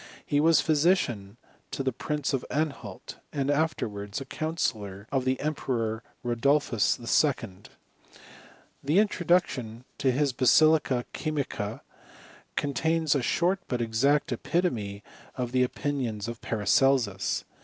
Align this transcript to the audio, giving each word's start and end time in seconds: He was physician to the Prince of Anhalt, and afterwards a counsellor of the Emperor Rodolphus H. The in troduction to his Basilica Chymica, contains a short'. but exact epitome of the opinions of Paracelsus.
He 0.25 0.39
was 0.39 0.61
physician 0.61 1.37
to 1.69 1.83
the 1.83 1.91
Prince 1.93 2.33
of 2.33 2.43
Anhalt, 2.49 3.17
and 3.31 3.51
afterwards 3.51 4.19
a 4.19 4.25
counsellor 4.25 5.07
of 5.11 5.25
the 5.25 5.39
Emperor 5.39 6.01
Rodolphus 6.23 6.99
H. 6.99 7.39
The 8.83 8.97
in 8.97 9.07
troduction 9.07 9.83
to 9.99 10.11
his 10.11 10.33
Basilica 10.33 11.05
Chymica, 11.13 11.81
contains 12.55 13.13
a 13.13 13.21
short'. 13.21 13.59
but 13.67 13.79
exact 13.79 14.31
epitome 14.31 15.03
of 15.35 15.51
the 15.51 15.61
opinions 15.61 16.27
of 16.27 16.41
Paracelsus. 16.41 17.43